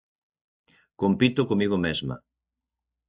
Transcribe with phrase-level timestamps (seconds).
[1.01, 2.15] Compito comigo mesma.